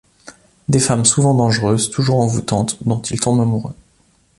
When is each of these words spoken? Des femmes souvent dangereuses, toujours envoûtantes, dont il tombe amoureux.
Des 0.67 0.79
femmes 0.79 1.05
souvent 1.05 1.35
dangereuses, 1.35 1.91
toujours 1.91 2.21
envoûtantes, 2.21 2.79
dont 2.87 3.03
il 3.03 3.19
tombe 3.19 3.39
amoureux. 3.39 3.75